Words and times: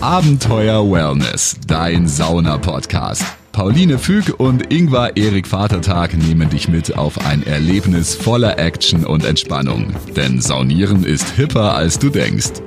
Abenteuer 0.00 0.88
Wellness, 0.88 1.56
dein 1.66 2.06
Sauna-Podcast. 2.06 3.24
Pauline 3.50 3.98
Füg 3.98 4.38
und 4.38 4.72
Ingvar 4.72 5.16
Erik 5.16 5.48
Vatertag 5.48 6.16
nehmen 6.16 6.48
dich 6.48 6.68
mit 6.68 6.96
auf 6.96 7.26
ein 7.26 7.44
Erlebnis 7.44 8.14
voller 8.14 8.60
Action 8.60 9.04
und 9.04 9.24
Entspannung. 9.24 9.92
Denn 10.14 10.40
Saunieren 10.40 11.02
ist 11.02 11.30
hipper, 11.30 11.74
als 11.74 11.98
du 11.98 12.10
denkst. 12.10 12.62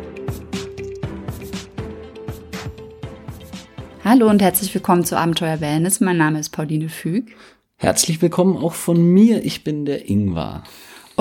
Hallo 4.04 4.30
und 4.30 4.42
herzlich 4.42 4.74
willkommen 4.74 5.06
zu 5.06 5.18
Abenteuer 5.18 5.62
Wellness. 5.62 6.02
Mein 6.02 6.18
Name 6.18 6.38
ist 6.38 6.50
Pauline 6.50 6.90
Füg. 6.90 7.32
Herzlich 7.78 8.22
willkommen 8.22 8.58
auch 8.58 8.74
von 8.74 9.02
mir. 9.02 9.46
Ich 9.46 9.64
bin 9.64 9.86
der 9.86 10.10
Ingvar. 10.10 10.64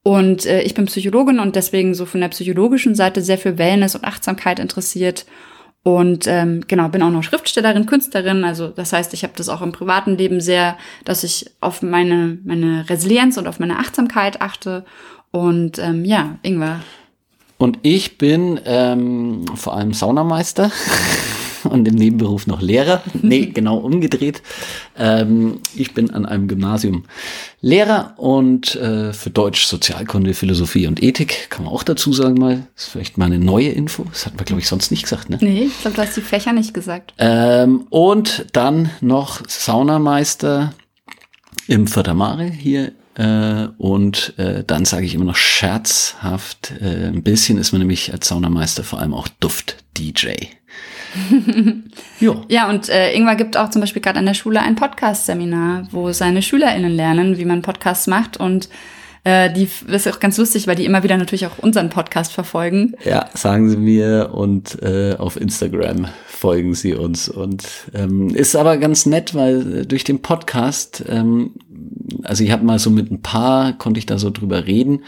und 0.01 0.45
äh, 0.45 0.61
ich 0.61 0.73
bin 0.73 0.85
Psychologin 0.85 1.39
und 1.39 1.55
deswegen 1.55 1.93
so 1.93 2.05
von 2.05 2.21
der 2.21 2.29
psychologischen 2.29 2.95
Seite 2.95 3.21
sehr 3.21 3.37
für 3.37 3.57
Wellness 3.57 3.93
und 3.93 4.05
Achtsamkeit 4.05 4.57
interessiert. 4.57 5.25
Und 5.83 6.27
ähm, 6.27 6.63
genau, 6.67 6.89
bin 6.89 7.03
auch 7.03 7.11
noch 7.11 7.23
Schriftstellerin, 7.23 7.85
Künstlerin. 7.85 8.43
Also 8.43 8.69
das 8.69 8.93
heißt, 8.93 9.13
ich 9.13 9.23
habe 9.23 9.33
das 9.37 9.49
auch 9.49 9.61
im 9.61 9.71
privaten 9.71 10.17
Leben 10.17 10.41
sehr, 10.41 10.75
dass 11.05 11.23
ich 11.23 11.51
auf 11.61 11.81
meine, 11.81 12.39
meine 12.43 12.89
Resilienz 12.89 13.37
und 13.37 13.47
auf 13.47 13.59
meine 13.59 13.77
Achtsamkeit 13.77 14.41
achte. 14.41 14.85
Und 15.31 15.77
ähm, 15.77 16.03
ja, 16.03 16.39
Ingwer. 16.41 16.81
Und 17.57 17.79
ich 17.81 18.17
bin 18.17 18.59
ähm, 18.65 19.45
vor 19.55 19.75
allem 19.75 19.93
Saunameister 19.93 20.71
und 21.63 21.87
im 21.87 21.95
Nebenberuf 21.95 22.45
noch 22.45 22.61
Lehrer. 22.61 23.01
Nee, 23.21 23.45
genau 23.53 23.77
umgedreht. 23.77 24.43
Ähm, 24.97 25.59
ich 25.75 25.93
bin 25.93 26.11
an 26.11 26.25
einem 26.25 26.47
Gymnasium 26.47 27.05
Lehrer 27.59 28.13
und 28.17 28.75
äh, 28.75 29.11
für 29.11 29.31
Deutsch, 29.31 29.65
Sozialkunde, 29.65 30.35
Philosophie 30.35 30.85
und 30.85 31.01
Ethik, 31.01 31.49
kann 31.49 31.65
man 31.65 31.73
auch 31.73 31.83
dazu 31.83 32.13
sagen 32.13 32.35
mal. 32.35 32.67
Das 32.75 32.85
ist 32.85 32.91
vielleicht 32.91 33.17
mal 33.17 33.25
eine 33.25 33.39
neue 33.39 33.69
Info. 33.69 34.05
Das 34.11 34.27
hat 34.27 34.35
man, 34.35 34.45
glaube 34.45 34.61
ich, 34.61 34.67
sonst 34.67 34.91
nicht 34.91 35.03
gesagt, 35.03 35.29
ne? 35.31 35.39
Nee, 35.41 35.63
ich 35.63 35.81
glaube, 35.81 35.95
du 35.95 36.03
hast 36.03 36.15
die 36.15 36.21
Fächer 36.21 36.53
nicht 36.53 36.75
gesagt. 36.75 37.13
Ähm, 37.17 37.87
und 37.89 38.45
dann 38.53 38.91
noch 39.01 39.41
Saunameister 39.47 40.73
im 41.67 41.87
Fördermare 41.87 42.45
hier. 42.45 42.91
Äh, 43.17 43.69
und 43.79 44.37
äh, 44.37 44.63
dann 44.65 44.85
sage 44.85 45.05
ich 45.05 45.15
immer 45.15 45.25
noch 45.25 45.35
scherzhaft, 45.35 46.73
äh, 46.79 47.07
ein 47.07 47.23
bisschen 47.23 47.57
ist 47.57 47.71
man 47.71 47.79
nämlich 47.79 48.13
als 48.13 48.27
Saunameister 48.27 48.83
vor 48.83 48.99
allem 48.99 49.15
auch 49.15 49.27
Duft-DJ. 49.39 50.27
jo. 52.19 52.43
Ja, 52.47 52.69
und 52.69 52.89
äh, 52.89 53.13
Ingwer 53.13 53.35
gibt 53.35 53.57
auch 53.57 53.71
zum 53.71 53.81
Beispiel 53.81 54.03
gerade 54.03 54.19
an 54.19 54.27
der 54.27 54.35
Schule 54.35 54.61
ein 54.61 54.75
Podcast-Seminar, 54.75 55.87
wo 55.91 56.11
seine 56.11 56.43
SchülerInnen 56.43 56.95
lernen, 56.95 57.39
wie 57.39 57.45
man 57.45 57.63
Podcasts 57.63 58.05
macht. 58.05 58.37
Und 58.37 58.69
äh, 59.23 59.51
die 59.51 59.67
das 59.87 60.05
ist 60.05 60.13
auch 60.13 60.19
ganz 60.19 60.37
lustig, 60.37 60.67
weil 60.67 60.75
die 60.75 60.85
immer 60.85 61.03
wieder 61.03 61.17
natürlich 61.17 61.47
auch 61.47 61.57
unseren 61.57 61.89
Podcast 61.89 62.33
verfolgen. 62.33 62.93
Ja, 63.03 63.29
sagen 63.33 63.69
Sie 63.69 63.77
mir 63.77 64.29
und 64.33 64.81
äh, 64.81 65.15
auf 65.17 65.41
Instagram 65.41 66.07
folgen 66.27 66.75
Sie 66.75 66.93
uns. 66.93 67.27
Und 67.27 67.65
ähm, 67.93 68.29
ist 68.29 68.55
aber 68.55 68.77
ganz 68.77 69.05
nett, 69.05 69.33
weil 69.33 69.79
äh, 69.79 69.85
durch 69.85 70.03
den 70.03 70.21
Podcast, 70.21 71.03
ähm, 71.09 71.51
also 72.27 72.43
ich 72.43 72.51
habe 72.51 72.65
mal 72.65 72.79
so 72.79 72.89
mit 72.89 73.11
ein 73.11 73.21
paar, 73.21 73.73
konnte 73.77 73.99
ich 73.99 74.05
da 74.05 74.17
so 74.17 74.29
drüber 74.29 74.65
reden, 74.67 75.03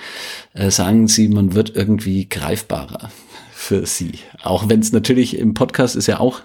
äh, 0.54 0.72
sagen 0.72 1.08
Sie, 1.08 1.28
man 1.30 1.54
wird 1.56 1.76
irgendwie 1.76 2.28
greifbarer 2.28 3.12
für 3.52 3.86
Sie. 3.86 4.14
Auch 4.44 4.70
wenn 4.70 4.80
es 4.80 4.92
natürlich 4.92 5.38
im 5.38 5.54
Podcast 5.54 5.96
ist 5.96 6.08
ja 6.08 6.20
auch 6.20 6.42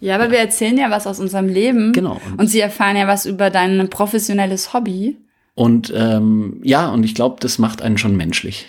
Ja, 0.00 0.16
aber 0.16 0.30
wir 0.30 0.38
erzählen 0.38 0.76
ja 0.76 0.90
was 0.90 1.06
aus 1.06 1.18
unserem 1.20 1.48
Leben. 1.48 1.92
Genau. 1.92 2.20
Und 2.36 2.48
sie 2.48 2.60
erfahren 2.60 2.96
ja 2.96 3.06
was 3.06 3.24
über 3.26 3.48
dein 3.50 3.88
professionelles 3.88 4.72
Hobby. 4.74 5.16
Und 5.54 5.92
ähm, 5.96 6.60
ja, 6.62 6.90
und 6.90 7.04
ich 7.04 7.14
glaube, 7.14 7.36
das 7.40 7.58
macht 7.58 7.80
einen 7.80 7.96
schon 7.96 8.16
menschlich. 8.16 8.66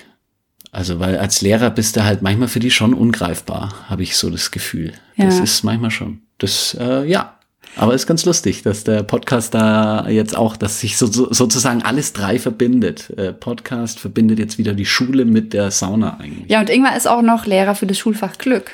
Also, 0.71 0.99
weil 0.99 1.17
als 1.17 1.41
Lehrer 1.41 1.69
bist 1.71 1.95
du 1.95 2.03
halt 2.03 2.21
manchmal 2.21 2.47
für 2.47 2.59
die 2.59 2.69
schon 2.69 2.93
ungreifbar, 2.93 3.73
habe 3.89 4.03
ich 4.03 4.17
so 4.17 4.29
das 4.29 4.51
Gefühl. 4.51 4.93
Das 5.17 5.37
Ja. 5.37 5.43
ist 5.43 5.63
manchmal 5.63 5.89
schon. 5.91 6.21
Das, 6.37 6.75
äh, 6.79 7.05
ja. 7.09 7.34
Aber 7.75 7.93
ist 7.93 8.07
ganz 8.07 8.25
lustig, 8.25 8.63
dass 8.63 8.83
der 8.83 9.03
Podcast 9.03 9.53
da 9.53 10.07
jetzt 10.07 10.35
auch, 10.37 10.55
dass 10.55 10.79
sich 10.79 10.97
so, 10.97 11.07
so, 11.07 11.31
sozusagen 11.31 11.83
alles 11.83 12.13
drei 12.13 12.39
verbindet. 12.39 13.09
Äh, 13.17 13.33
Podcast 13.33 13.99
verbindet 13.99 14.39
jetzt 14.39 14.57
wieder 14.57 14.73
die 14.73 14.85
Schule 14.85 15.25
mit 15.25 15.53
der 15.53 15.71
Sauna 15.71 16.17
eigentlich. 16.19 16.49
Ja, 16.49 16.59
und 16.59 16.69
Ingwer 16.69 16.95
ist 16.95 17.07
auch 17.07 17.21
noch 17.21 17.45
Lehrer 17.45 17.75
für 17.75 17.85
das 17.85 17.97
Schulfach 17.97 18.37
Glück. 18.37 18.71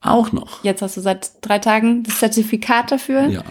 Auch 0.00 0.32
noch. 0.32 0.64
Jetzt 0.64 0.82
hast 0.82 0.96
du 0.96 1.00
seit 1.00 1.30
drei 1.42 1.58
Tagen 1.58 2.02
das 2.04 2.18
Zertifikat 2.18 2.90
dafür. 2.90 3.28
Ja. 3.28 3.42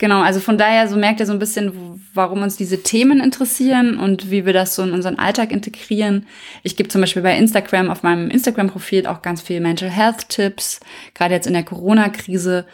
Genau, 0.00 0.22
also 0.22 0.40
von 0.40 0.56
daher 0.56 0.88
so 0.88 0.96
merkt 0.96 1.20
ihr 1.20 1.26
so 1.26 1.34
ein 1.34 1.38
bisschen, 1.38 2.00
warum 2.14 2.40
uns 2.40 2.56
diese 2.56 2.82
Themen 2.82 3.20
interessieren 3.20 3.98
und 3.98 4.30
wie 4.30 4.46
wir 4.46 4.54
das 4.54 4.74
so 4.74 4.82
in 4.82 4.92
unseren 4.92 5.18
Alltag 5.18 5.52
integrieren. 5.52 6.26
Ich 6.62 6.76
gebe 6.76 6.88
zum 6.88 7.02
Beispiel 7.02 7.20
bei 7.20 7.36
Instagram 7.36 7.90
auf 7.90 8.02
meinem 8.02 8.30
Instagram-Profil 8.30 9.06
auch 9.06 9.20
ganz 9.20 9.42
viel 9.42 9.60
Mental 9.60 9.90
Health 9.90 10.30
Tipps, 10.30 10.80
gerade 11.12 11.34
jetzt 11.34 11.46
in 11.46 11.52
der 11.52 11.64
Corona-Krise. 11.64 12.64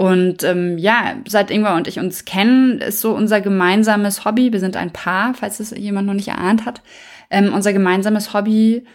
Und 0.00 0.44
ähm, 0.44 0.78
ja, 0.78 1.16
seit 1.28 1.50
Ingwer 1.50 1.74
und 1.74 1.86
ich 1.86 1.98
uns 1.98 2.24
kennen, 2.24 2.78
ist 2.78 3.02
so 3.02 3.14
unser 3.14 3.42
gemeinsames 3.42 4.24
Hobby. 4.24 4.50
Wir 4.50 4.58
sind 4.58 4.74
ein 4.74 4.92
Paar, 4.94 5.34
falls 5.34 5.60
es 5.60 5.72
jemand 5.76 6.06
noch 6.06 6.14
nicht 6.14 6.28
erahnt 6.28 6.64
hat. 6.64 6.80
Ähm, 7.28 7.52
unser 7.52 7.74
gemeinsames 7.74 8.32
Hobby 8.32 8.86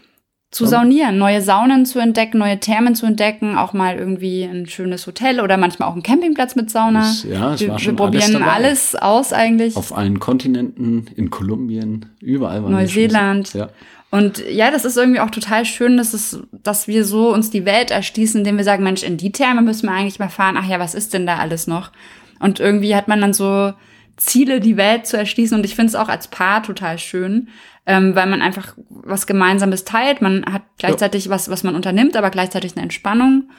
zu 0.50 0.66
saunieren, 0.66 1.18
neue 1.18 1.42
Saunen 1.42 1.86
zu 1.86 2.00
entdecken, 2.00 2.38
neue 2.40 2.60
Thermen 2.60 2.96
zu 2.96 3.06
entdecken, 3.06 3.56
auch 3.58 3.74
mal 3.74 3.98
irgendwie 3.98 4.44
ein 4.44 4.68
schönes 4.68 5.06
Hotel 5.06 5.42
oder 5.42 5.58
manchmal 5.58 5.90
auch 5.90 5.94
einen 5.94 6.02
Campingplatz 6.02 6.56
mit 6.56 6.72
Sauna. 6.72 7.02
Das- 7.02 7.24
ja, 7.24 7.54
es 7.54 7.60
wir, 7.60 7.70
war 7.70 7.80
schon 7.80 7.94
wir 7.94 7.98
probieren 7.98 8.42
alles 8.42 8.96
alles, 8.96 8.96
aus 8.96 9.34
eigentlich. 9.34 9.76
Auf 9.76 9.96
allen 9.96 10.20
Kontinenten, 10.20 11.08
in 11.16 11.30
Kolumbien, 11.30 12.08
überall. 12.20 12.62
Neuseeland. 12.62 13.54
Ja. 13.54 13.70
Und 14.16 14.42
ja, 14.50 14.72
das 14.72 14.86
ist 14.86 14.96
irgendwie 14.96 15.20
auch 15.20 15.30
total 15.30 15.66
schön, 15.66 15.98
dass, 15.98 16.14
es, 16.14 16.40
dass 16.54 16.88
wir 16.88 17.04
so 17.04 17.34
uns 17.34 17.50
die 17.50 17.66
Welt 17.66 17.92
erschließen, 17.92 18.40
indem 18.40 18.56
wir 18.56 18.64
sagen, 18.64 18.82
Mensch, 18.82 19.04
in 19.04 19.18
die 19.18 19.34
Therme 19.34 19.62
müssen 19.62 19.88
wir 19.88 19.94
eigentlich 19.94 20.20
mal 20.20 20.30
fahren. 20.30 20.56
Ach 20.58 20.66
ja, 20.66 20.80
was 20.80 20.96
ist 20.96 21.14
denn 21.14 21.26
da 21.26 21.36
alles 21.36 21.68
noch? 21.68 21.92
Und 22.40 22.62
irgendwie 22.62 22.96
hat 22.96 23.10
man 23.10 23.20
dann 23.20 23.34
so 23.34 23.74
Ziele, 24.16 24.62
die 24.62 24.78
Welt 24.78 25.06
zu 25.06 25.18
erschließen. 25.18 25.58
Und 25.58 25.66
ich 25.66 25.76
finde 25.76 25.90
es 25.90 25.96
auch 25.96 26.08
als 26.08 26.30
Paar 26.30 26.64
total 26.64 26.98
schön, 26.98 27.50
ähm, 27.86 28.16
weil 28.16 28.28
man 28.28 28.42
einfach 28.42 28.78
was 28.88 29.28
Gemeinsames 29.28 29.84
teilt. 29.84 30.22
Man 30.22 30.46
hat 30.46 30.62
gleichzeitig 30.78 31.28
was, 31.28 31.50
was 31.50 31.64
man 31.64 31.76
unternimmt, 31.76 32.16
aber 32.16 32.30
gleichzeitig 32.30 32.72
eine 32.72 32.84
Entspannung. 32.84 33.50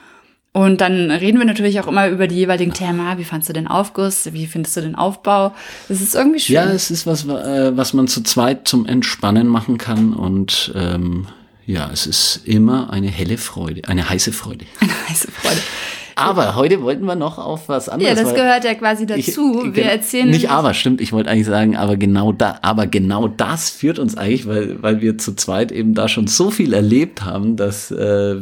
Und 0.57 0.81
dann 0.81 1.11
reden 1.11 1.37
wir 1.37 1.45
natürlich 1.45 1.79
auch 1.79 1.85
immer 1.85 2.07
über 2.09 2.25
die 2.25 2.33
jeweiligen 2.33 2.73
Themen. 2.73 2.99
Ah, 2.99 3.19
Wie 3.19 3.23
fandst 3.25 3.47
du 3.47 3.53
den 3.53 3.67
Aufguss? 3.67 4.33
Wie 4.33 4.47
findest 4.47 4.75
du 4.75 4.81
den 4.81 4.95
Aufbau? 4.95 5.53
Das 5.87 6.01
ist 6.01 6.15
irgendwie 6.15 6.39
schön. 6.39 6.55
Ja, 6.55 6.63
es 6.63 6.89
ist 6.89 7.05
was, 7.05 7.25
äh, 7.25 7.77
was 7.77 7.93
man 7.93 8.07
zu 8.07 8.23
zweit 8.23 8.67
zum 8.67 8.87
Entspannen 8.87 9.45
machen 9.45 9.77
kann 9.77 10.15
und 10.15 10.71
ähm, 10.73 11.27
ja, 11.67 11.91
es 11.93 12.07
ist 12.07 12.41
immer 12.45 12.91
eine 12.91 13.07
helle 13.07 13.37
Freude, 13.37 13.87
eine 13.87 14.09
heiße 14.09 14.33
Freude. 14.33 14.65
Heiße 15.09 15.29
Freude. 15.29 15.61
Aber 16.17 16.55
heute 16.55 16.81
wollten 16.81 17.05
wir 17.05 17.15
noch 17.15 17.37
auf 17.37 17.69
was 17.69 17.85
Ja, 17.87 17.93
anderes. 17.93 18.15
das 18.19 18.25
weil 18.29 18.35
gehört 18.35 18.63
ja 18.63 18.73
quasi 18.73 19.05
ich- 19.15 19.25
dazu. 19.27 19.61
wir 19.65 19.71
genau, 19.71 19.87
erzählen 19.87 20.29
nicht 20.29 20.49
aber, 20.49 20.73
stimmt. 20.73 20.99
Ich 21.01 21.13
wollte 21.13 21.29
eigentlich 21.29 21.45
sagen, 21.47 21.75
aber 21.77 21.95
genau 21.97 22.31
da, 22.33 22.59
aber 22.61 22.87
genau 22.87 23.27
das 23.27 23.69
führt 23.69 23.99
uns 23.99 24.17
eigentlich, 24.17 24.47
weil 24.47 24.81
weil 24.81 25.01
wir 25.01 25.17
zu 25.17 25.35
zweit 25.35 25.71
eben 25.71 25.93
da 25.93 26.07
schon 26.07 26.27
so 26.27 26.49
viel 26.49 26.73
erlebt 26.73 27.23
haben, 27.23 27.55
dass 27.55 27.91
äh, 27.91 28.35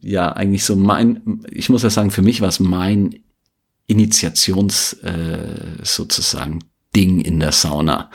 ja 0.00 0.32
eigentlich 0.32 0.64
so 0.64 0.74
mein, 0.76 1.40
ich 1.50 1.68
muss 1.68 1.82
ja 1.82 1.90
sagen, 1.90 2.10
für 2.10 2.22
mich 2.22 2.40
war 2.40 2.48
es 2.48 2.60
mein 2.60 3.14
Initiations 3.86 4.94
äh, 5.04 5.82
sozusagen 5.82 6.60
Ding 6.94 7.20
in 7.20 7.40
der 7.40 7.52
Sauna. 7.52 8.10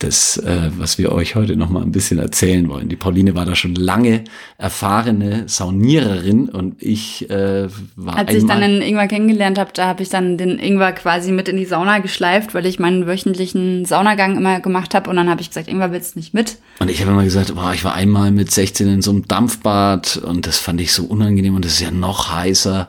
Das, 0.00 0.38
äh, 0.38 0.70
was 0.76 0.98
wir 0.98 1.12
euch 1.12 1.36
heute 1.36 1.54
noch 1.56 1.70
mal 1.70 1.82
ein 1.82 1.92
bisschen 1.92 2.18
erzählen 2.18 2.68
wollen. 2.68 2.88
Die 2.88 2.96
Pauline 2.96 3.36
war 3.36 3.46
da 3.46 3.54
schon 3.54 3.76
lange 3.76 4.24
erfahrene 4.58 5.44
Sauniererin 5.46 6.48
und 6.48 6.82
ich 6.82 7.30
äh, 7.30 7.68
war 7.94 8.16
Als 8.16 8.34
ich 8.34 8.44
dann 8.44 8.60
den 8.60 8.82
Ingwer 8.82 9.06
kennengelernt 9.06 9.56
habe, 9.56 9.70
da 9.72 9.86
habe 9.86 10.02
ich 10.02 10.08
dann 10.08 10.36
den 10.36 10.58
Ingwer 10.58 10.92
quasi 10.92 11.30
mit 11.30 11.48
in 11.48 11.56
die 11.56 11.64
Sauna 11.64 12.00
geschleift, 12.00 12.54
weil 12.54 12.66
ich 12.66 12.80
meinen 12.80 13.06
wöchentlichen 13.06 13.84
Saunagang 13.84 14.36
immer 14.36 14.58
gemacht 14.58 14.94
habe 14.96 15.08
und 15.08 15.16
dann 15.16 15.30
habe 15.30 15.40
ich 15.40 15.48
gesagt, 15.48 15.68
Ingwer 15.68 15.92
willst 15.92 16.16
nicht 16.16 16.34
mit? 16.34 16.58
Und 16.80 16.90
ich 16.90 17.00
habe 17.00 17.12
immer 17.12 17.24
gesagt, 17.24 17.54
boah, 17.54 17.72
ich 17.72 17.84
war 17.84 17.94
einmal 17.94 18.32
mit 18.32 18.50
16 18.50 18.88
in 18.88 19.00
so 19.00 19.12
einem 19.12 19.28
Dampfbad 19.28 20.16
und 20.16 20.48
das 20.48 20.58
fand 20.58 20.80
ich 20.80 20.92
so 20.92 21.04
unangenehm 21.04 21.54
und 21.54 21.64
das 21.64 21.74
ist 21.74 21.80
ja 21.80 21.92
noch 21.92 22.32
heißer. 22.32 22.88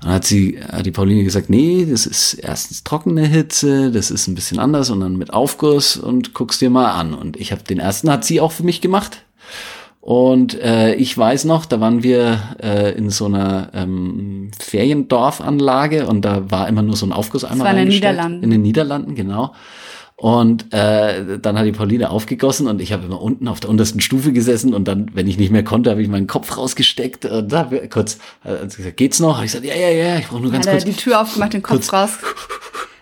Und 0.00 0.04
dann 0.04 0.14
hat 0.14 0.24
sie, 0.24 0.58
hat 0.60 0.84
die 0.84 0.90
Pauline 0.90 1.22
gesagt, 1.22 1.48
nee, 1.48 1.86
das 1.88 2.06
ist 2.06 2.34
erstens 2.34 2.82
trockene 2.82 3.24
Hitze, 3.24 3.92
das 3.92 4.10
ist 4.10 4.26
ein 4.26 4.34
bisschen 4.34 4.58
anders 4.58 4.90
und 4.90 5.00
dann 5.00 5.16
mit 5.16 5.32
Aufguss 5.32 5.96
und 5.96 6.34
guck's 6.40 6.58
dir 6.58 6.70
mal 6.70 6.92
an. 6.92 7.12
Und 7.12 7.36
ich 7.36 7.52
habe 7.52 7.62
den 7.64 7.78
ersten, 7.80 8.10
hat 8.10 8.24
sie 8.24 8.40
auch 8.40 8.50
für 8.52 8.62
mich 8.62 8.80
gemacht. 8.80 9.24
Und 10.00 10.58
äh, 10.58 10.94
ich 10.94 11.16
weiß 11.16 11.44
noch, 11.44 11.66
da 11.66 11.80
waren 11.80 12.02
wir 12.02 12.38
äh, 12.62 12.92
in 12.96 13.10
so 13.10 13.26
einer 13.26 13.68
ähm, 13.74 14.50
Feriendorfanlage 14.58 16.06
und 16.06 16.22
da 16.24 16.50
war 16.50 16.66
immer 16.66 16.80
nur 16.80 16.96
so 16.96 17.04
ein 17.04 17.12
Aufgusseimer. 17.12 17.56
Das 17.56 17.64
war 17.64 17.70
in 17.72 17.76
den 17.76 17.88
Niederlanden. 17.88 18.42
In 18.42 18.50
den 18.50 18.62
Niederlanden, 18.62 19.14
genau. 19.14 19.54
Und 20.16 20.72
äh, 20.72 21.38
dann 21.38 21.58
hat 21.58 21.66
die 21.66 21.72
Pauline 21.72 22.10
aufgegossen 22.10 22.66
und 22.68 22.80
ich 22.80 22.92
habe 22.94 23.04
immer 23.04 23.20
unten 23.20 23.46
auf 23.48 23.60
der 23.60 23.68
untersten 23.68 24.00
Stufe 24.00 24.32
gesessen 24.32 24.72
und 24.74 24.88
dann, 24.88 25.10
wenn 25.14 25.26
ich 25.26 25.36
nicht 25.38 25.50
mehr 25.50 25.64
konnte, 25.64 25.90
habe 25.90 26.02
ich 26.02 26.08
meinen 26.08 26.26
Kopf 26.26 26.56
rausgesteckt 26.56 27.26
und 27.26 27.52
habe 27.52 27.86
kurz 27.88 28.18
äh, 28.44 28.66
gesagt, 28.66 28.96
geht's 28.96 29.20
noch? 29.20 29.36
Hab 29.36 29.44
ich 29.44 29.52
gesagt, 29.52 29.66
ja, 29.66 29.74
ja, 29.74 29.88
ja, 29.90 30.16
ich 30.18 30.28
brauche 30.28 30.40
nur 30.42 30.50
ganz 30.52 30.66
hat 30.66 30.72
kurz. 30.74 30.84
die 30.84 30.92
Tür 30.92 31.20
aufgemacht, 31.20 31.52
den 31.52 31.62
Kopf 31.62 31.88
kurz- 31.88 31.92
raus. 31.92 32.10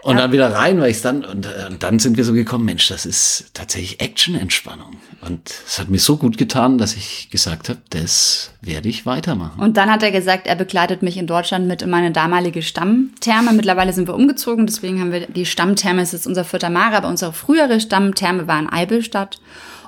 Und 0.09 0.17
dann 0.17 0.33
wieder 0.33 0.53
rein, 0.53 0.81
weil 0.81 0.91
ich 0.91 1.01
dann 1.01 1.25
und, 1.25 1.47
äh, 1.47 1.67
und 1.71 1.83
dann 1.83 1.99
sind 1.99 2.17
wir 2.17 2.25
so 2.25 2.33
gekommen, 2.33 2.65
Mensch, 2.65 2.89
das 2.89 3.07
ist 3.07 3.51
tatsächlich 3.55 4.01
Action-Entspannung. 4.01 4.97
Und 5.21 5.51
es 5.67 5.79
hat 5.79 5.89
mir 5.89 5.99
so 5.99 6.17
gut 6.17 6.39
getan, 6.39 6.79
dass 6.79 6.95
ich 6.95 7.29
gesagt 7.31 7.69
habe, 7.69 7.81
das 7.91 8.51
werde 8.61 8.89
ich 8.89 9.07
weitermachen. 9.07 9.61
Und 9.61 9.77
dann 9.77 9.91
hat 9.91 10.03
er 10.03 10.11
gesagt, 10.11 10.47
er 10.47 10.57
begleitet 10.57 11.03
mich 11.03 11.17
in 11.17 11.27
Deutschland 11.27 11.67
mit 11.67 11.83
in 11.83 11.91
meine 11.91 12.13
damalige 12.13 12.63
Stammtherme. 12.63 13.53
Mittlerweile 13.53 13.93
sind 13.93 14.09
wir 14.09 14.15
umgezogen, 14.15 14.67
deswegen 14.67 15.01
haben 15.01 15.13
wir 15.13 15.27
die 15.27 15.47
Stammtherme, 15.47 16.03
es 16.03 16.15
ist 16.15 16.27
unser 16.27 16.45
vierter 16.45 16.71
Mare, 16.71 16.97
aber 16.97 17.09
unsere 17.09 17.33
frühere 17.33 17.81
Stammtherme 17.81 18.47
war 18.47 18.59
in 18.59 18.69
Eibelstadt. 18.69 19.41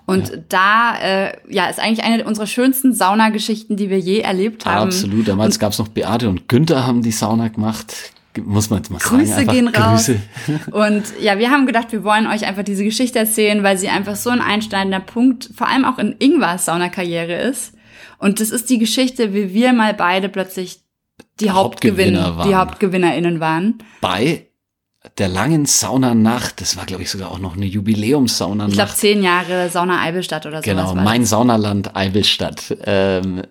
Und 0.06 0.32
da 0.48 0.96
äh, 1.00 1.32
ja, 1.48 1.66
ist 1.66 1.78
eigentlich 1.78 2.04
eine 2.04 2.24
unserer 2.24 2.48
schönsten 2.48 2.92
Saunageschichten, 2.92 3.76
die 3.76 3.90
wir 3.90 3.98
je 4.00 4.18
erlebt 4.18 4.66
haben. 4.66 4.88
Absolut. 4.88 5.28
Damals 5.28 5.60
gab 5.60 5.72
es 5.72 5.78
noch 5.78 5.88
Beate 5.88 6.28
und 6.28 6.48
Günther 6.48 6.84
haben 6.84 7.02
die 7.02 7.12
Sauna 7.12 7.46
gemacht. 7.46 7.94
Muss 8.38 8.70
man 8.70 8.78
jetzt 8.78 8.90
mal 8.90 9.00
sagen. 9.00 9.18
Grüße 9.18 9.34
einfach 9.34 9.52
gehen 9.52 9.68
raus. 9.68 10.06
Grüße. 10.06 10.70
Und 10.70 11.04
ja, 11.20 11.38
wir 11.38 11.50
haben 11.50 11.66
gedacht, 11.66 11.92
wir 11.92 12.04
wollen 12.04 12.26
euch 12.26 12.46
einfach 12.46 12.62
diese 12.62 12.84
Geschichte 12.84 13.18
erzählen, 13.18 13.62
weil 13.62 13.76
sie 13.76 13.88
einfach 13.88 14.16
so 14.16 14.30
ein 14.30 14.40
einschneidender 14.40 15.00
Punkt, 15.00 15.50
vor 15.54 15.68
allem 15.68 15.84
auch 15.84 15.98
in 15.98 16.14
Ingwars 16.18 16.66
Saunakarriere 16.66 17.34
ist. 17.34 17.74
Und 18.18 18.40
das 18.40 18.50
ist 18.50 18.70
die 18.70 18.78
Geschichte, 18.78 19.34
wie 19.34 19.52
wir 19.52 19.72
mal 19.72 19.94
beide 19.94 20.28
plötzlich 20.28 20.80
die 21.40 21.50
Hauptgewinner 21.50 22.24
Hauptgewinner, 22.24 22.36
waren. 22.36 22.48
die 22.48 22.56
HauptgewinnerInnen 22.56 23.40
waren. 23.40 23.78
Bei 24.00 24.46
der 25.16 25.28
langen 25.28 25.64
Saunanacht, 25.64 26.60
das 26.60 26.76
war 26.76 26.84
glaube 26.84 27.02
ich 27.02 27.10
sogar 27.10 27.30
auch 27.30 27.38
noch 27.38 27.56
eine 27.56 27.64
Jubiläumssaunanacht. 27.64 28.70
Ich 28.70 28.76
glaube, 28.76 28.92
zehn 28.92 29.22
Jahre 29.22 29.70
Sauna 29.70 30.00
Eibelstadt 30.02 30.44
oder 30.46 30.62
so. 30.62 30.70
Genau, 30.70 30.94
mein 30.94 31.24
Saunaland 31.24 31.96
Eivelstadt. 31.96 32.76
Ähm, 32.84 33.42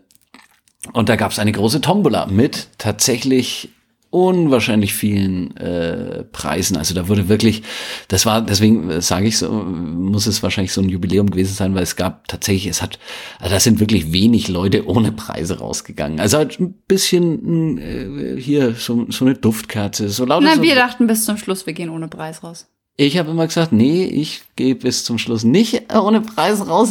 und 0.93 1.09
da 1.09 1.15
gab 1.15 1.31
es 1.31 1.39
eine 1.39 1.51
große 1.51 1.81
Tombola 1.81 2.27
mit 2.27 2.69
tatsächlich 2.77 3.69
unwahrscheinlich 4.11 4.93
vielen 4.93 5.55
äh, 5.57 6.23
Preisen. 6.23 6.77
Also 6.77 6.95
da 6.95 7.07
wurde 7.07 7.29
wirklich, 7.29 7.61
das 8.07 8.25
war, 8.25 8.41
deswegen 8.41 8.89
äh, 8.89 9.01
sage 9.01 9.27
ich 9.27 9.37
so, 9.37 9.51
muss 9.51 10.25
es 10.25 10.41
wahrscheinlich 10.41 10.73
so 10.73 10.81
ein 10.81 10.89
Jubiläum 10.89 11.29
gewesen 11.29 11.53
sein, 11.53 11.75
weil 11.75 11.83
es 11.83 11.95
gab 11.95 12.27
tatsächlich, 12.27 12.67
es 12.67 12.81
hat, 12.81 12.97
also 13.39 13.53
da 13.53 13.59
sind 13.59 13.79
wirklich 13.79 14.11
wenig 14.11 14.47
Leute 14.47 14.87
ohne 14.87 15.11
Preise 15.11 15.59
rausgegangen. 15.59 16.19
Also 16.19 16.37
halt 16.37 16.59
ein 16.59 16.73
bisschen 16.87 17.77
äh, 17.77 18.41
hier 18.41 18.73
so, 18.73 19.05
so 19.09 19.25
eine 19.25 19.35
Duftkerze, 19.35 20.09
so 20.09 20.25
lauter 20.25 20.45
Na, 20.45 20.55
so, 20.55 20.61
wir 20.63 20.75
dachten 20.75 21.05
bis 21.05 21.25
zum 21.25 21.37
Schluss, 21.37 21.65
wir 21.67 21.73
gehen 21.73 21.89
ohne 21.89 22.07
Preis 22.07 22.43
raus. 22.43 22.67
ich 22.97 23.17
habe 23.17 23.29
immer 23.29 23.45
gesagt, 23.45 23.71
nee, 23.71 24.05
ich 24.05 24.41
gehe 24.55 24.75
bis 24.75 25.03
zum 25.03 25.19
Schluss 25.19 25.43
nicht 25.43 25.93
ohne 25.93 26.21
Preis 26.21 26.67
raus, 26.67 26.89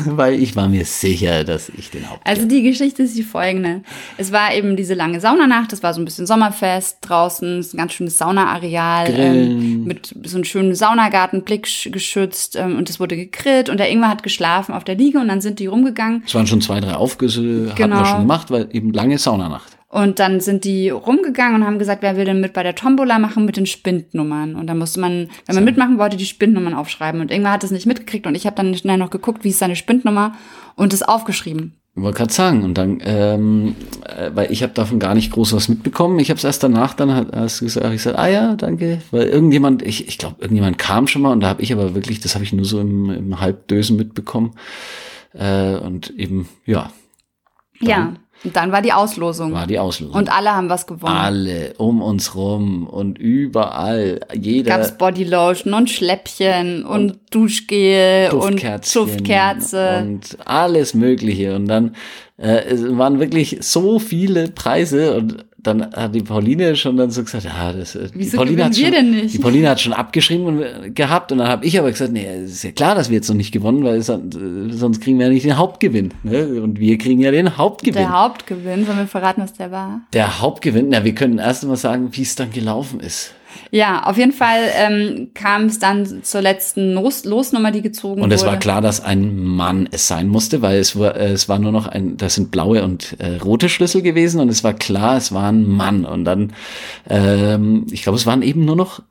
weil 0.06 0.34
ich 0.34 0.56
war 0.56 0.68
mir 0.68 0.84
sicher, 0.84 1.44
dass 1.44 1.68
ich 1.68 1.90
den 1.90 2.08
Haupt. 2.10 2.20
Also 2.26 2.46
die 2.46 2.62
Geschichte 2.62 3.02
ist 3.02 3.16
die 3.16 3.22
folgende. 3.22 3.82
Es 4.18 4.32
war 4.32 4.54
eben 4.54 4.76
diese 4.76 4.94
lange 4.94 5.20
Saunanacht, 5.20 5.72
das 5.72 5.82
war 5.82 5.92
so 5.94 6.00
ein 6.00 6.04
bisschen 6.04 6.26
Sommerfest 6.26 6.98
draußen, 7.02 7.60
ist 7.60 7.74
ein 7.74 7.78
ganz 7.78 7.92
schönes 7.92 8.18
Saunaareal 8.18 9.06
ähm, 9.16 9.84
mit 9.84 10.14
so 10.24 10.36
einem 10.36 10.44
schönen 10.44 10.74
Saunagarten, 10.74 11.42
Blick 11.42 11.66
sch- 11.66 11.90
geschützt 11.90 12.56
ähm, 12.56 12.76
und 12.76 12.88
es 12.90 13.00
wurde 13.00 13.16
gegrillt 13.16 13.68
und 13.68 13.78
der 13.78 13.90
Ingwer 13.90 14.08
hat 14.08 14.22
geschlafen 14.22 14.74
auf 14.74 14.84
der 14.84 14.94
Liege 14.96 15.18
und 15.18 15.28
dann 15.28 15.40
sind 15.40 15.58
die 15.58 15.66
rumgegangen 15.66 16.22
Es 16.26 16.34
waren 16.34 16.46
schon 16.46 16.60
zwei, 16.60 16.80
drei 16.80 16.94
Aufgüsse, 16.94 17.66
hatten 17.70 17.74
Genau. 17.76 17.98
wir 18.00 18.06
schon 18.06 18.20
gemacht, 18.20 18.50
weil 18.50 18.68
eben 18.72 18.92
lange 18.92 19.18
Saunanacht. 19.18 19.76
Und 19.94 20.18
dann 20.18 20.40
sind 20.40 20.64
die 20.64 20.90
rumgegangen 20.90 21.54
und 21.54 21.64
haben 21.64 21.78
gesagt, 21.78 22.02
wer 22.02 22.16
will 22.16 22.24
denn 22.24 22.40
mit 22.40 22.52
bei 22.52 22.64
der 22.64 22.74
Tombola 22.74 23.20
machen 23.20 23.44
mit 23.44 23.56
den 23.56 23.64
Spindnummern 23.64 24.56
und 24.56 24.66
dann 24.66 24.76
musste 24.76 24.98
man, 24.98 25.28
wenn 25.46 25.54
man 25.54 25.62
mitmachen 25.62 26.00
wollte, 26.00 26.16
die 26.16 26.26
Spindnummern 26.26 26.74
aufschreiben 26.74 27.20
und 27.20 27.30
Ingwer 27.30 27.52
hat 27.52 27.62
das 27.62 27.70
nicht 27.70 27.86
mitgekriegt 27.86 28.26
und 28.26 28.34
ich 28.34 28.44
habe 28.44 28.56
dann 28.56 28.74
schnell 28.74 28.96
noch 28.96 29.10
geguckt, 29.10 29.44
wie 29.44 29.50
ist 29.50 29.60
seine 29.60 29.76
Spindnummer 29.76 30.34
und 30.74 30.92
das 30.92 31.04
aufgeschrieben. 31.04 31.74
Wollte 31.94 32.18
gerade 32.18 32.32
sagen, 32.32 32.64
und 32.64 32.76
dann, 32.76 33.00
ähm, 33.04 33.76
äh, 34.04 34.32
weil 34.34 34.50
ich 34.50 34.64
habe 34.64 34.72
davon 34.72 34.98
gar 34.98 35.14
nicht 35.14 35.30
groß 35.30 35.52
was 35.52 35.68
mitbekommen. 35.68 36.18
Ich 36.18 36.28
habe 36.28 36.38
es 36.38 36.44
erst 36.44 36.64
danach, 36.64 36.94
dann 36.94 37.14
hat 37.14 37.28
hast 37.32 37.60
du 37.60 37.66
gesagt, 37.66 37.86
ich 37.86 37.92
gesagt, 37.92 38.18
ah 38.18 38.26
ja, 38.26 38.56
danke, 38.56 39.00
weil 39.12 39.28
irgendjemand, 39.28 39.80
ich, 39.82 40.08
ich 40.08 40.18
glaube, 40.18 40.42
irgendjemand 40.42 40.76
kam 40.76 41.06
schon 41.06 41.22
mal 41.22 41.30
und 41.30 41.38
da 41.38 41.46
habe 41.46 41.62
ich 41.62 41.72
aber 41.72 41.94
wirklich, 41.94 42.18
das 42.18 42.34
habe 42.34 42.44
ich 42.44 42.52
nur 42.52 42.64
so 42.64 42.80
im, 42.80 43.10
im 43.10 43.38
Halbdösen 43.38 43.96
mitbekommen. 43.96 44.56
Äh, 45.34 45.76
und 45.76 46.10
eben, 46.18 46.48
ja, 46.66 46.90
Ja, 47.80 48.14
und 48.44 48.54
dann 48.56 48.72
war 48.72 48.82
die 48.82 48.92
Auslosung 48.92 49.52
war 49.52 49.66
die 49.66 49.78
Auslosung. 49.78 50.14
und 50.14 50.30
alle 50.30 50.54
haben 50.54 50.68
was 50.68 50.86
gewonnen. 50.86 51.16
alle 51.16 51.74
um 51.78 52.02
uns 52.02 52.34
rum 52.34 52.86
und 52.86 53.18
überall, 53.18 54.20
jeder 54.34 54.76
gab's 54.76 54.96
Bodylotion 54.96 55.74
und 55.74 55.90
Schläppchen 55.90 56.84
und, 56.84 57.18
Duschgel 57.30 58.30
und 58.30 58.62
Duftkerze. 58.94 60.02
und 60.02 60.38
alles 60.44 60.94
Mögliche. 60.94 61.54
Und 61.54 61.66
dann 61.66 61.96
äh, 62.36 62.64
es 62.64 62.96
waren 62.96 63.20
wirklich 63.20 63.58
so 63.60 63.98
viele 63.98 64.48
Preise 64.48 65.16
und 65.16 65.44
dann 65.66 65.92
hat 65.92 66.14
die 66.14 66.22
Pauline 66.22 66.76
schon 66.76 66.96
dann 66.96 67.10
so 67.10 67.24
gesagt, 67.24 67.44
ja, 67.44 67.72
das 67.72 67.94
äh, 67.94 68.08
die 68.08 68.20
Wieso 68.20 68.36
Pauline 68.36 68.56
gewinnen 68.56 68.70
hat 68.70 68.76
wir 68.76 68.84
schon, 68.84 68.92
denn 68.92 69.10
nicht? 69.10 69.34
Die 69.34 69.38
Pauline 69.38 69.68
hat 69.70 69.80
schon 69.80 69.92
abgeschrieben 69.92 70.46
und, 70.46 70.62
äh, 70.62 70.90
gehabt 70.90 71.32
und 71.32 71.38
dann 71.38 71.48
habe 71.48 71.64
ich 71.64 71.78
aber 71.78 71.90
gesagt, 71.90 72.12
nee, 72.12 72.26
es 72.26 72.52
ist 72.52 72.64
ja 72.64 72.72
klar, 72.72 72.94
dass 72.94 73.08
wir 73.08 73.16
jetzt 73.16 73.28
noch 73.28 73.36
nicht 73.36 73.52
gewonnen, 73.52 73.82
weil 73.84 73.98
äh, 73.98 74.02
sonst 74.02 75.00
kriegen 75.00 75.18
wir 75.18 75.26
ja 75.26 75.32
nicht 75.32 75.44
den 75.44 75.56
Hauptgewinn. 75.56 76.12
Ne? 76.22 76.62
Und 76.62 76.78
wir 76.78 76.98
kriegen 76.98 77.20
ja 77.20 77.30
den 77.30 77.56
Hauptgewinn. 77.56 77.94
der 77.94 78.10
Hauptgewinn, 78.10 78.84
sollen 78.84 78.98
wir 78.98 79.06
verraten, 79.06 79.42
was 79.42 79.54
der 79.54 79.70
war? 79.70 80.02
der 80.12 80.40
Hauptgewinn, 80.40 80.88
na, 80.90 81.04
wir 81.04 81.14
können 81.14 81.38
erst 81.38 81.64
mal 81.64 81.76
sagen, 81.76 82.08
wie 82.12 82.22
es 82.22 82.34
dann 82.34 82.50
gelaufen 82.50 83.00
ist. 83.00 83.34
Ja, 83.70 84.04
auf 84.04 84.16
jeden 84.18 84.32
Fall 84.32 84.70
ähm, 84.76 85.30
kam 85.34 85.66
es 85.66 85.78
dann 85.78 86.22
zur 86.22 86.42
letzten 86.42 86.92
Los 86.92 87.24
Losnummer, 87.24 87.70
die 87.70 87.82
gezogen 87.82 88.20
Und 88.22 88.26
wurde. 88.26 88.34
es 88.34 88.44
war 88.46 88.58
klar, 88.58 88.80
dass 88.80 89.00
ein 89.02 89.36
Mann 89.36 89.88
es 89.90 90.06
sein 90.06 90.28
musste, 90.28 90.62
weil 90.62 90.78
es 90.78 90.98
war, 90.98 91.16
äh, 91.16 91.32
es 91.32 91.48
war 91.48 91.58
nur 91.58 91.72
noch 91.72 91.86
ein, 91.86 92.16
das 92.16 92.34
sind 92.34 92.50
blaue 92.50 92.82
und 92.82 93.16
äh, 93.18 93.36
rote 93.36 93.68
Schlüssel 93.68 94.02
gewesen 94.02 94.40
und 94.40 94.48
es 94.48 94.64
war 94.64 94.74
klar, 94.74 95.16
es 95.16 95.32
war 95.32 95.50
ein 95.50 95.66
Mann. 95.68 96.04
Und 96.04 96.24
dann, 96.24 96.52
ähm, 97.08 97.86
ich 97.90 98.02
glaube, 98.02 98.16
es 98.16 98.26
waren 98.26 98.42
eben 98.42 98.64
nur 98.64 98.76
noch 98.76 99.02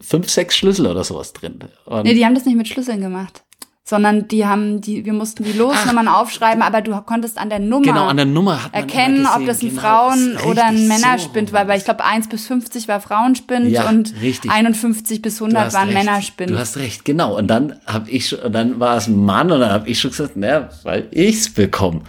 fünf, 0.00 0.30
sechs 0.30 0.56
Schlüssel 0.56 0.86
oder 0.86 1.04
sowas 1.04 1.32
drin. 1.32 1.58
Und 1.84 2.04
Nee, 2.04 2.14
die 2.14 2.24
haben 2.24 2.34
das 2.34 2.44
nicht 2.44 2.56
mit 2.56 2.68
Schlüsseln 2.68 3.00
gemacht. 3.00 3.42
Sondern 3.86 4.28
die 4.28 4.46
haben, 4.46 4.80
die, 4.80 5.04
wir 5.04 5.12
mussten 5.12 5.44
die 5.44 5.52
Losnummern 5.52 6.08
aufschreiben, 6.08 6.62
aber 6.62 6.80
du 6.80 6.98
konntest 7.02 7.36
an 7.36 7.50
der 7.50 7.58
Nummer 7.58 7.84
genau, 7.84 8.06
an 8.06 8.16
der 8.16 8.24
Nummer 8.24 8.58
erkennen, 8.72 9.26
ob 9.26 9.44
das 9.44 9.60
ein 9.62 9.68
genau, 9.68 9.80
Frauen- 9.82 10.30
ist 10.36 10.46
oder 10.46 10.64
ein 10.64 10.88
Männerspind 10.88 11.50
so 11.50 11.54
war, 11.54 11.68
weil 11.68 11.76
ich 11.76 11.84
glaube 11.84 12.02
1 12.02 12.30
bis 12.30 12.46
50 12.46 12.88
war 12.88 13.00
Frauenspind 13.02 13.68
Ja, 13.68 13.86
und 13.90 14.14
richtig. 14.22 14.50
51 14.50 15.20
bis 15.20 15.36
Du 15.36 15.44
100 15.44 15.66
hast 15.66 15.74
waren 15.74 15.90
recht. 15.90 15.98
Männerspind. 16.02 16.50
Du 16.50 16.58
hast 16.58 16.78
recht, 16.78 17.04
genau. 17.04 17.36
Und 17.36 17.48
dann 17.48 17.78
habe 17.84 18.08
ich 18.10 18.34
dann 18.50 18.80
war 18.80 18.96
es 18.96 19.06
ein 19.06 19.22
Mann 19.22 19.52
und 19.52 19.60
dann 19.60 19.70
habe 19.70 19.86
ich 19.86 20.00
schon 20.00 20.12
gesagt, 20.12 20.34
naja, 20.38 20.70
weil 20.84 21.06
ich's 21.10 21.52
bekomme. 21.52 22.00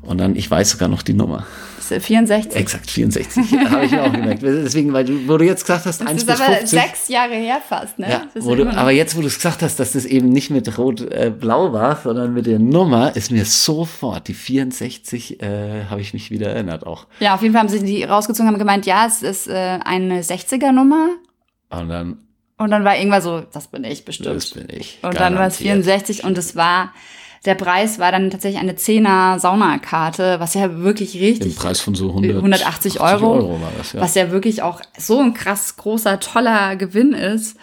Und 0.00 0.16
dann, 0.18 0.34
ich 0.34 0.50
weiß 0.50 0.70
sogar 0.70 0.88
noch 0.88 1.02
die 1.02 1.12
Nummer. 1.14 1.44
Das 1.88 1.98
ist 1.98 2.06
64. 2.06 2.60
Exakt, 2.60 2.90
64. 2.90 3.36
habe 3.70 3.84
ich 3.84 3.90
mir 3.92 4.02
auch 4.04 4.12
gemerkt. 4.12 4.42
Deswegen, 4.42 4.92
weil 4.92 5.04
du, 5.04 5.28
wo 5.28 5.36
du 5.36 5.44
jetzt 5.44 5.64
gesagt 5.64 5.86
hast, 5.86 6.00
1 6.00 6.10
Das 6.10 6.18
ist 6.22 6.26
bis 6.26 6.40
aber 6.40 6.56
50. 6.56 6.80
sechs 6.80 7.08
Jahre 7.08 7.34
her 7.34 7.60
fast, 7.66 7.98
ne? 7.98 8.10
Ja, 8.10 8.22
Das 8.34 8.44
du, 8.44 8.68
aber 8.68 8.90
jetzt, 8.90 9.16
wo 9.16 9.20
du 9.20 9.26
es 9.26 9.36
gesagt 9.36 9.62
hast, 9.62 9.78
dass 9.78 9.92
das 9.92 10.04
eben 10.04 10.28
nicht 10.28 10.50
mit 10.50 10.78
Rot-Blau 10.78 11.72
war, 11.72 11.96
sondern 12.02 12.34
mit 12.34 12.46
der 12.46 12.58
Nummer, 12.58 13.14
ist 13.14 13.30
mir 13.30 13.44
sofort 13.44 14.28
die 14.28 14.34
64, 14.34 15.42
äh, 15.42 15.84
habe 15.90 16.00
ich 16.00 16.12
mich 16.14 16.30
wieder 16.30 16.50
erinnert 16.50 16.86
auch. 16.86 17.06
ja, 17.20 17.34
auf 17.34 17.42
jeden 17.42 17.52
Fall 17.54 17.62
haben 17.62 17.68
sie 17.68 17.82
die 17.84 18.04
rausgezogen, 18.04 18.48
haben 18.48 18.58
gemeint, 18.58 18.86
ja, 18.86 19.06
es 19.06 19.22
ist 19.22 19.48
äh, 19.48 19.78
eine 19.84 20.20
60er-Nummer. 20.22 21.08
Und 21.70 21.88
dann, 21.88 22.18
Und 22.58 22.70
dann 22.70 22.84
war 22.84 22.96
irgendwann 22.96 23.22
so, 23.22 23.40
das 23.52 23.68
bin 23.68 23.84
ich 23.84 24.04
bestimmt. 24.04 24.36
das 24.36 24.50
bin 24.50 24.68
ich. 24.70 24.98
und 25.02 25.14
dann 25.18 25.34
war 25.36 25.46
es 25.48 25.58
garantiert. 25.58 25.84
64 25.84 26.24
und 26.24 26.38
es 26.38 26.56
war, 26.56 26.92
der 27.46 27.54
Preis 27.54 27.98
war 27.98 28.12
dann 28.12 28.30
tatsächlich 28.30 28.60
eine 28.60 28.72
10er 28.72 29.38
Saunakarte, 29.38 30.40
was 30.40 30.54
ja 30.54 30.78
wirklich 30.78 31.14
Im 31.14 31.22
richtig, 31.22 31.56
Preis 31.56 31.80
von 31.80 31.94
so 31.94 32.08
100, 32.08 32.36
180 32.36 33.00
80 33.00 33.00
Euro, 33.00 33.34
Euro 33.34 33.60
war 33.60 33.72
das, 33.78 33.92
ja. 33.92 34.00
was 34.00 34.14
ja 34.14 34.30
wirklich 34.30 34.62
auch 34.62 34.80
so 34.98 35.20
ein 35.20 35.32
krass 35.32 35.76
großer, 35.76 36.20
toller 36.20 36.76
Gewinn 36.76 37.12
ist. 37.12 37.56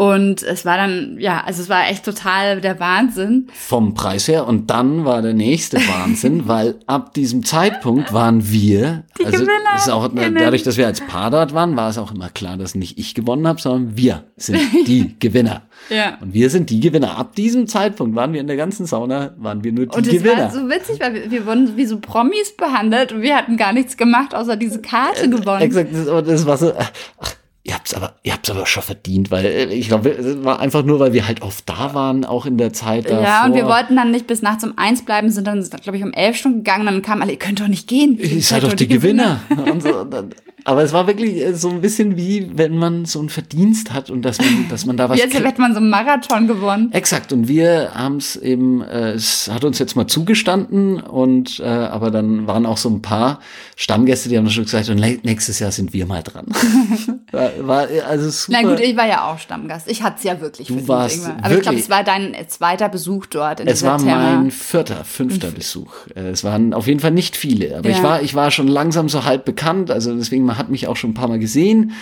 Und 0.00 0.44
es 0.44 0.64
war 0.64 0.76
dann, 0.76 1.16
ja, 1.18 1.42
also 1.44 1.60
es 1.60 1.68
war 1.68 1.88
echt 1.88 2.04
total 2.04 2.60
der 2.60 2.78
Wahnsinn. 2.78 3.48
Vom 3.52 3.94
Preis 3.94 4.28
her. 4.28 4.46
Und 4.46 4.70
dann 4.70 5.04
war 5.04 5.22
der 5.22 5.34
nächste 5.34 5.76
Wahnsinn, 5.78 6.42
weil 6.46 6.76
ab 6.86 7.14
diesem 7.14 7.44
Zeitpunkt 7.44 8.12
waren 8.12 8.48
wir, 8.48 9.02
Die 9.18 9.26
also 9.26 9.38
Gewinner. 9.38 9.76
ist 9.76 9.90
auch, 9.90 10.08
dadurch, 10.14 10.62
dass 10.62 10.76
wir 10.76 10.86
als 10.86 11.00
Paar 11.00 11.32
dort 11.32 11.52
waren, 11.52 11.74
war 11.74 11.90
es 11.90 11.98
auch 11.98 12.14
immer 12.14 12.28
klar, 12.28 12.56
dass 12.56 12.76
nicht 12.76 12.96
ich 12.96 13.12
gewonnen 13.16 13.48
habe, 13.48 13.60
sondern 13.60 13.96
wir 13.96 14.22
sind 14.36 14.60
die 14.86 15.16
Gewinner. 15.18 15.62
Ja. 15.90 16.16
Und 16.20 16.32
wir 16.32 16.48
sind 16.48 16.70
die 16.70 16.78
Gewinner. 16.78 17.18
Ab 17.18 17.34
diesem 17.34 17.66
Zeitpunkt 17.66 18.14
waren 18.14 18.32
wir 18.32 18.40
in 18.40 18.46
der 18.46 18.56
ganzen 18.56 18.86
Sauna, 18.86 19.34
waren 19.36 19.64
wir 19.64 19.72
nur 19.72 19.86
die 19.86 19.96
Und 19.96 20.06
es 20.06 20.12
Gewinner. 20.12 20.42
war 20.44 20.50
so 20.52 20.68
witzig, 20.68 21.00
weil 21.00 21.14
wir, 21.14 21.30
wir 21.32 21.44
wurden 21.44 21.76
wie 21.76 21.86
so 21.86 21.98
Promis 21.98 22.54
behandelt 22.56 23.10
und 23.10 23.22
wir 23.22 23.34
hatten 23.36 23.56
gar 23.56 23.72
nichts 23.72 23.96
gemacht, 23.96 24.32
außer 24.32 24.54
diese 24.54 24.80
Karte 24.80 25.28
gewonnen. 25.28 25.60
Exakt, 25.62 25.92
das, 25.92 26.06
aber 26.06 26.22
das 26.22 26.46
war 26.46 26.56
so, 26.56 26.72
ach, 26.78 26.92
habt's 27.88 27.94
aber, 27.94 28.14
ihr 28.22 28.32
habt's 28.32 28.50
aber 28.50 28.66
schon 28.66 28.82
verdient, 28.82 29.30
weil 29.30 29.44
äh, 29.44 29.64
ich 29.74 29.88
glaube, 29.88 30.10
es 30.10 30.44
war 30.44 30.60
einfach 30.60 30.84
nur, 30.84 31.00
weil 31.00 31.12
wir 31.12 31.26
halt 31.26 31.42
oft 31.42 31.68
da 31.68 31.94
waren, 31.94 32.24
auch 32.24 32.46
in 32.46 32.58
der 32.58 32.72
Zeit 32.72 33.06
davor. 33.08 33.22
Ja, 33.22 33.44
und 33.44 33.54
wir 33.54 33.66
wollten 33.66 33.96
dann 33.96 34.10
nicht 34.10 34.26
bis 34.26 34.42
nachts 34.42 34.64
um 34.64 34.74
eins 34.76 35.04
bleiben, 35.04 35.30
sind 35.30 35.46
dann, 35.46 35.62
glaube 35.82 35.96
ich, 35.98 36.04
um 36.04 36.12
elf 36.12 36.36
Stunden 36.36 36.58
gegangen. 36.58 36.86
Dann 36.86 37.02
kamen 37.02 37.22
alle, 37.22 37.32
ihr 37.32 37.38
könnt 37.38 37.60
doch 37.60 37.68
nicht 37.68 37.88
gehen. 37.88 38.18
Ihr 38.18 38.42
seid 38.42 38.62
doch 38.62 38.72
die 38.74 38.88
Gewinner. 38.88 39.40
so, 39.80 40.04
dann, 40.04 40.30
aber 40.64 40.82
es 40.82 40.92
war 40.92 41.06
wirklich 41.06 41.36
äh, 41.36 41.54
so 41.54 41.70
ein 41.70 41.80
bisschen 41.80 42.16
wie, 42.16 42.50
wenn 42.54 42.76
man 42.76 43.06
so 43.06 43.20
einen 43.20 43.30
Verdienst 43.30 43.92
hat 43.92 44.10
und 44.10 44.22
dass 44.22 44.38
man, 44.38 44.66
dass 44.68 44.84
man 44.84 44.96
da 44.96 45.08
was 45.08 45.18
kriegt. 45.18 45.32
hätte 45.34 45.60
man 45.60 45.72
so 45.72 45.78
einen 45.80 45.88
Marathon 45.88 46.46
gewonnen. 46.46 46.90
Exakt, 46.92 47.32
und 47.32 47.48
wir 47.48 47.92
haben 47.94 48.16
es 48.16 48.36
eben, 48.36 48.82
äh, 48.82 49.12
es 49.12 49.48
hat 49.50 49.64
uns 49.64 49.78
jetzt 49.78 49.96
mal 49.96 50.06
zugestanden 50.06 51.00
und 51.00 51.60
äh, 51.60 51.64
aber 51.64 52.10
dann 52.10 52.46
waren 52.46 52.66
auch 52.66 52.76
so 52.76 52.90
ein 52.90 53.00
paar 53.00 53.40
Stammgäste, 53.76 54.28
die 54.28 54.36
haben 54.36 54.50
schon 54.50 54.64
gesagt, 54.64 54.90
und 54.90 55.00
nä- 55.00 55.20
nächstes 55.22 55.58
Jahr 55.58 55.72
sind 55.72 55.92
wir 55.92 56.04
mal 56.06 56.22
dran. 56.22 56.46
war, 57.32 57.50
war 57.66 57.86
also 58.06 58.30
super. 58.30 58.58
Na 58.62 58.68
gut, 58.68 58.80
ich 58.80 58.96
war 58.96 59.06
ja 59.06 59.30
auch 59.30 59.38
Stammgast. 59.38 59.90
Ich 59.90 60.02
hatte 60.02 60.16
es 60.18 60.24
ja 60.24 60.40
wirklich 60.40 60.68
Du 60.68 60.88
warst. 60.88 61.24
Aber 61.26 61.34
ich 61.34 61.42
glaube, 61.42 61.54
wirklich- 61.66 61.80
es 61.80 61.90
war 61.90 62.04
dein 62.04 62.34
zweiter 62.48 62.88
Besuch 62.88 63.26
dort 63.26 63.60
in 63.60 63.68
Es 63.68 63.82
war 63.82 63.98
Therma. 63.98 64.36
mein 64.36 64.50
vierter, 64.50 65.04
fünfter 65.04 65.50
Besuch. 65.50 65.92
Äh, 66.14 66.28
Es 66.30 66.44
waren 66.44 66.72
auf 66.74 66.86
jeden 66.86 67.00
Fall 67.00 67.10
nicht 67.10 67.36
viele, 67.36 67.76
aber 67.78 67.88
ich 67.90 67.98
Ja. 67.98 68.02
war, 68.02 68.22
ich 68.22 68.34
war 68.34 68.50
schon 68.50 68.68
langsam 68.68 69.08
so 69.08 69.24
halb 69.24 69.44
bekannt, 69.44 69.90
also 69.90 70.14
deswegen 70.14 70.44
man 70.44 70.58
hat 70.58 70.68
mich 70.70 70.86
auch 70.88 70.96
schon 70.96 71.10
ein 71.10 71.14
paar 71.14 71.28
Mal 71.28 71.38
gesehen. 71.38 71.92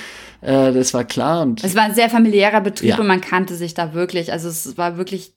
Äh, 0.43 0.73
Das 0.73 0.93
war 0.95 1.05
klar 1.05 1.43
und 1.43 1.65
Es 1.65 1.75
war 1.75 1.83
ein 1.85 1.95
sehr 1.95 2.11
familiärer 2.11 2.61
Betrieb 2.61 2.91
Ja. 2.91 2.99
und 2.99 3.07
man 3.07 3.21
kannte 3.21 3.55
sich 3.55 3.75
da 3.75 3.95
wirklich. 3.95 4.33
Also 4.33 4.49
es 4.49 4.77
war 4.79 4.97
wirklich, 4.99 5.33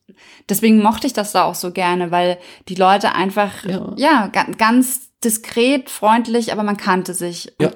deswegen 0.49 0.81
mochte 0.83 1.07
ich 1.07 1.13
das 1.13 1.31
da 1.31 1.43
auch 1.45 1.55
so 1.55 1.71
gerne, 1.71 2.11
weil 2.11 2.37
die 2.67 2.75
Leute 2.75 3.15
einfach, 3.15 3.63
Ja. 3.65 3.93
ja, 3.97 4.27
ga, 4.27 4.45
ganz 4.57 5.09
diskret, 5.23 5.89
freundlich, 5.89 6.51
aber 6.53 6.63
man 6.63 6.77
kannte 6.77 7.13
sich. 7.13 7.51
Ja. 7.61 7.71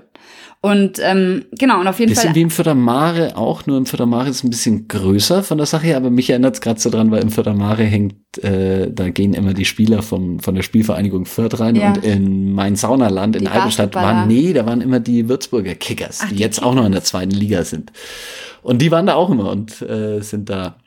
Und 0.66 0.98
ähm, 1.04 1.44
genau, 1.52 1.82
und 1.82 1.88
auf 1.88 2.00
jeden 2.00 2.12
bisschen 2.12 2.28
Fall. 2.30 2.36
wie 2.36 2.42
im 2.42 2.50
Fördermare 2.50 3.36
auch, 3.36 3.66
nur 3.66 3.78
im 3.78 3.86
Fördermare 3.86 4.30
ist 4.30 4.38
es 4.38 4.44
ein 4.46 4.50
bisschen 4.50 4.88
größer 4.88 5.44
von 5.44 5.58
der 5.58 5.68
Sache 5.68 5.88
her, 5.88 5.98
aber 5.98 6.10
mich 6.10 6.30
erinnert 6.30 6.54
es 6.56 6.62
gerade 6.62 6.80
so 6.80 6.90
dran, 6.90 7.12
weil 7.12 7.22
im 7.22 7.32
Fördermare 7.32 7.84
hängt, 7.84 8.16
äh, 8.42 8.90
da 8.90 9.10
gehen 9.10 9.34
immer 9.34 9.54
die 9.54 9.66
Spieler 9.66 10.02
vom, 10.02 10.40
von 10.40 10.56
der 10.56 10.62
Spielvereinigung 10.62 11.26
Fürth 11.26 11.60
rein 11.60 11.76
Ja. 11.76 11.90
und 11.90 12.06
in 12.06 12.54
mein 12.54 12.78
Saunaland 12.78 13.36
in 13.36 13.44
Basketballer. 13.44 14.08
waren, 14.20 14.28
nee, 14.30 14.54
da 14.54 14.66
waren 14.66 14.80
immer 14.80 15.02
die 15.02 15.28
Würzburger 15.28 15.76
Kickers, 15.76 16.20
Ach, 16.24 16.30
die 16.30 16.36
die 16.36 16.42
jetzt 16.42 16.64
auch 16.64 16.76
noch 16.76 16.86
in 16.86 16.94
der 16.94 17.04
zweiten 17.04 17.32
Liga 17.32 17.66
sind. 17.66 17.92
Und 18.62 18.82
die 18.82 18.90
waren 18.90 19.06
da 19.06 19.16
auch 19.16 19.30
immer 19.30 19.52
und 19.52 19.82
äh, 19.82 20.22
sind 20.22 20.50
da 20.50 20.78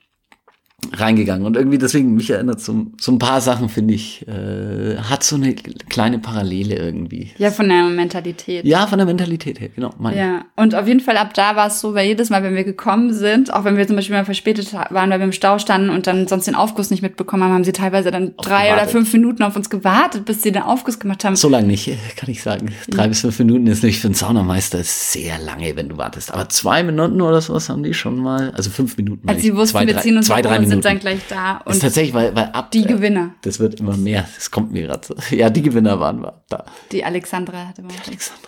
reingegangen. 0.92 1.46
Und 1.46 1.56
irgendwie 1.56 1.78
deswegen, 1.78 2.14
mich 2.14 2.30
erinnert 2.30 2.60
so, 2.60 2.86
so 3.00 3.12
ein 3.12 3.18
paar 3.18 3.40
Sachen, 3.40 3.68
finde 3.68 3.94
ich, 3.94 4.26
äh, 4.28 4.96
hat 4.96 5.22
so 5.24 5.36
eine 5.36 5.54
kleine 5.54 6.18
Parallele 6.18 6.76
irgendwie. 6.76 7.30
Ja, 7.38 7.50
von 7.50 7.68
der 7.68 7.84
Mentalität. 7.84 8.64
Ja, 8.64 8.86
von 8.86 8.98
der 8.98 9.06
Mentalität 9.06 9.60
her, 9.60 9.68
genau. 9.74 9.90
Mein. 9.98 10.16
Ja, 10.16 10.44
und 10.56 10.74
auf 10.74 10.86
jeden 10.86 11.00
Fall 11.00 11.16
ab 11.16 11.34
da 11.34 11.56
war 11.56 11.68
es 11.68 11.80
so, 11.80 11.94
weil 11.94 12.06
jedes 12.06 12.30
Mal, 12.30 12.42
wenn 12.42 12.54
wir 12.54 12.64
gekommen 12.64 13.12
sind, 13.12 13.52
auch 13.52 13.64
wenn 13.64 13.76
wir 13.76 13.86
zum 13.86 13.96
Beispiel 13.96 14.16
mal 14.16 14.24
verspätet 14.24 14.72
waren, 14.72 15.10
weil 15.10 15.18
wir 15.18 15.24
im 15.24 15.32
Stau 15.32 15.58
standen 15.58 15.90
und 15.90 16.06
dann 16.06 16.26
sonst 16.28 16.46
den 16.46 16.54
Aufguss 16.54 16.90
nicht 16.90 17.02
mitbekommen 17.02 17.42
haben, 17.42 17.52
haben 17.52 17.64
sie 17.64 17.72
teilweise 17.72 18.10
dann 18.10 18.34
drei 18.36 18.66
oder 18.66 18.74
gewartet. 18.74 18.90
fünf 18.90 19.12
Minuten 19.12 19.42
auf 19.42 19.56
uns 19.56 19.70
gewartet, 19.70 20.24
bis 20.24 20.42
sie 20.42 20.52
den 20.52 20.62
Aufguss 20.62 20.98
gemacht 20.98 21.24
haben. 21.24 21.36
So 21.36 21.48
lange 21.48 21.66
nicht, 21.66 21.86
kann 22.16 22.30
ich 22.30 22.42
sagen. 22.42 22.70
Drei 22.88 23.08
bis 23.08 23.20
fünf 23.20 23.38
Minuten 23.38 23.66
ist 23.66 23.82
nicht 23.82 24.00
für 24.00 24.08
einen 24.08 24.14
Saunameister 24.14 24.80
sehr 24.82 25.38
lange, 25.38 25.76
wenn 25.76 25.88
du 25.88 25.96
wartest. 25.96 26.32
Aber 26.32 26.48
zwei 26.48 26.82
Minuten 26.82 27.20
oder 27.20 27.40
sowas 27.40 27.68
haben 27.68 27.82
die 27.82 27.94
schon 27.94 28.18
mal. 28.18 28.52
Also 28.56 28.70
fünf 28.70 28.96
Minuten. 28.96 29.28
Als 29.28 29.38
meine 29.38 29.42
sie 29.42 29.56
wussten, 29.56 29.78
zwei, 29.78 29.86
wir 29.86 29.94
drei, 29.94 30.00
ziehen 30.00 30.16
uns 30.16 30.26
zwei, 30.26 30.42
drei 30.42 30.58
Minuten. 30.58 30.75
Sind 30.76 30.84
dann 30.84 30.98
gleich 30.98 31.20
da. 31.28 31.58
ist 31.58 31.66
Und 31.74 31.80
tatsächlich, 31.82 32.14
weil, 32.14 32.34
weil 32.36 32.46
ab 32.46 32.70
die 32.70 32.84
äh, 32.84 32.86
Gewinner. 32.86 33.34
Das 33.42 33.58
wird 33.60 33.80
immer 33.80 33.96
mehr. 33.96 34.28
Das 34.34 34.50
kommt 34.50 34.72
mir 34.72 34.82
gerade 34.86 35.06
so. 35.06 35.14
Ja, 35.36 35.50
die 35.50 35.62
Gewinner 35.62 35.98
waren 36.00 36.20
wir 36.22 36.42
da. 36.48 36.64
die 36.92 37.04
Alexandra 37.04 37.68
hatte 37.68 37.82
mal. 37.82 37.92
Alexandra. 38.06 38.42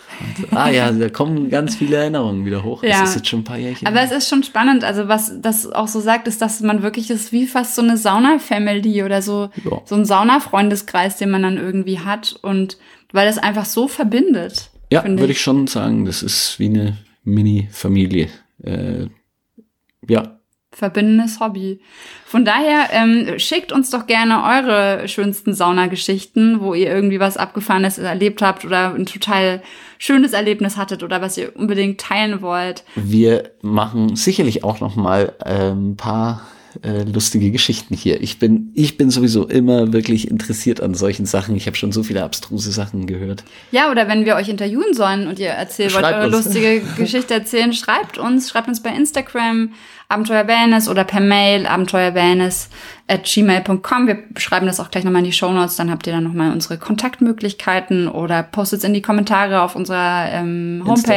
Ah 0.51 0.69
ja, 0.69 0.91
da 0.91 1.09
kommen 1.09 1.49
ganz 1.49 1.75
viele 1.75 1.95
Erinnerungen 1.97 2.45
wieder 2.45 2.63
hoch. 2.63 2.83
Ja. 2.83 3.01
Das 3.01 3.09
ist 3.11 3.15
jetzt 3.15 3.27
schon 3.29 3.39
ein 3.41 3.43
paar 3.45 3.57
Jährchen. 3.57 3.87
Aber 3.87 4.01
es 4.01 4.11
ist 4.11 4.27
schon 4.29 4.43
spannend, 4.43 4.83
also 4.83 5.07
was 5.07 5.31
das 5.41 5.71
auch 5.71 5.87
so 5.87 5.99
sagt, 6.01 6.27
ist, 6.27 6.41
dass 6.41 6.59
man 6.61 6.81
wirklich 6.81 7.09
ist 7.09 7.31
wie 7.31 7.47
fast 7.47 7.75
so 7.75 7.81
eine 7.81 7.95
Sauna-Family 7.97 9.03
oder 9.03 9.21
so, 9.21 9.49
Ja. 9.63 9.81
so 9.85 9.95
ein 9.95 10.05
Sauna-Freundeskreis, 10.05 11.17
den 11.17 11.29
man 11.31 11.43
dann 11.43 11.57
irgendwie 11.57 11.99
hat 11.99 12.35
und 12.41 12.77
weil 13.13 13.27
das 13.27 13.37
einfach 13.37 13.65
so 13.65 13.87
verbindet. 13.87 14.69
ja, 14.91 15.03
würde 15.05 15.31
ich 15.31 15.41
schon 15.41 15.67
sagen, 15.67 16.05
das 16.05 16.21
ist 16.23 16.59
wie 16.59 16.65
eine 16.67 16.97
Mini-Familie. 17.23 18.27
Äh, 18.63 19.07
ja, 20.07 20.38
verbindendes 20.71 21.39
Hobby. 21.39 21.79
Von 22.25 22.45
daher 22.45 22.89
ähm, 22.91 23.39
schickt 23.39 23.71
uns 23.71 23.89
doch 23.89 24.05
gerne 24.05 24.43
eure 24.43 25.07
schönsten 25.07 25.53
Saunageschichten, 25.53 26.61
wo 26.61 26.73
ihr 26.73 26.87
irgendwie 26.87 27.19
was 27.19 27.37
Abgefahrenes 27.37 27.97
erlebt 27.97 28.41
habt 28.41 28.65
oder 28.65 28.93
ein 28.93 29.05
total 29.05 29.61
schönes 29.97 30.33
Erlebnis 30.33 30.77
hattet 30.77 31.03
oder 31.03 31.21
was 31.21 31.37
ihr 31.37 31.55
unbedingt 31.55 31.99
teilen 31.99 32.41
wollt. 32.41 32.83
Wir 32.95 33.51
machen 33.61 34.15
sicherlich 34.15 34.63
auch 34.63 34.79
noch 34.79 34.95
mal 34.95 35.33
äh, 35.43 35.71
ein 35.71 35.97
paar 35.97 36.47
äh, 36.83 37.03
lustige 37.03 37.51
Geschichten 37.51 37.95
hier. 37.95 38.21
Ich 38.21 38.39
bin, 38.39 38.71
ich 38.75 38.97
bin 38.97 39.09
sowieso 39.09 39.47
immer 39.47 39.91
wirklich 39.91 40.29
interessiert 40.29 40.81
an 40.81 40.93
solchen 40.93 41.25
Sachen. 41.25 41.55
Ich 41.55 41.65
habe 41.65 41.75
schon 41.75 41.91
so 41.91 42.03
viele 42.03 42.23
abstruse 42.23 42.71
Sachen 42.71 43.07
gehört. 43.07 43.43
Ja, 43.71 43.89
oder 43.91 44.07
wenn 44.07 44.25
wir 44.25 44.35
euch 44.35 44.49
interviewen 44.49 44.93
sollen 44.93 45.27
und 45.27 45.39
ihr 45.39 45.49
erzählt 45.49 45.93
wollt, 45.93 46.05
eure 46.05 46.27
lustige 46.27 46.81
Geschichte 46.97 47.33
erzählen, 47.33 47.73
schreibt 47.73 48.17
uns, 48.17 48.49
schreibt 48.49 48.67
uns 48.67 48.81
bei 48.81 48.89
Instagram 48.89 49.71
Abenteuer 50.07 50.47
Wellness 50.47 50.89
oder 50.89 51.03
per 51.03 51.21
Mail 51.21 51.67
abenteuerwellness 51.67 52.69
at 53.07 53.25
gmail.com. 53.25 54.07
Wir 54.07 54.23
schreiben 54.37 54.65
das 54.65 54.79
auch 54.79 54.89
gleich 54.89 55.03
nochmal 55.03 55.21
in 55.21 55.27
die 55.27 55.33
Shownotes, 55.33 55.75
dann 55.75 55.91
habt 55.91 56.07
ihr 56.07 56.13
dann 56.13 56.23
nochmal 56.23 56.51
unsere 56.51 56.77
Kontaktmöglichkeiten 56.79 58.07
oder 58.07 58.41
postet 58.41 58.83
in 58.83 58.93
die 58.93 59.03
Kommentare 59.03 59.61
auf 59.61 59.75
unserer 59.75 60.29
ähm, 60.31 60.83
Insta. 60.87 61.13